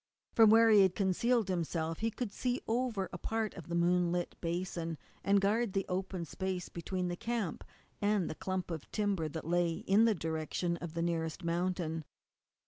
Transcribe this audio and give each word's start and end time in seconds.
From 0.33 0.49
where 0.49 0.71
he 0.71 0.81
had 0.81 0.95
concealed 0.95 1.47
himself 1.47 1.99
he 1.99 2.09
could 2.09 2.31
see 2.31 2.59
over 2.67 3.07
a 3.13 3.19
part 3.19 3.53
of 3.53 3.67
the 3.67 3.75
moonlit 3.75 4.33
basin, 4.41 4.97
and 5.23 5.39
guard 5.39 5.73
the 5.73 5.85
open 5.87 6.25
space 6.25 6.69
between 6.69 7.07
the 7.07 7.15
camp 7.15 7.63
and 8.01 8.27
the 8.27 8.33
clump 8.33 8.71
of 8.71 8.89
timber 8.89 9.29
that 9.29 9.45
lay 9.45 9.73
in 9.73 10.05
the 10.05 10.15
direction 10.15 10.75
of 10.77 10.95
the 10.95 11.03
nearest 11.03 11.43
mountain. 11.43 12.03